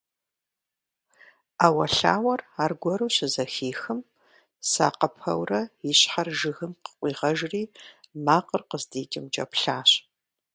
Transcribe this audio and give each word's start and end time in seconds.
Ӏэуэлъауэр 1.57 2.41
аргуэру 2.63 3.09
щызэхихым, 3.15 3.99
сакъыпэурэ 4.69 5.61
и 5.89 5.91
щхьэр 5.99 6.27
жыгым 6.39 6.73
къыкъуигъэжри 6.83 7.63
макъыр 8.25 8.61
къыздикӏымкӏэ 8.69 9.45
плъащ. 9.51 9.91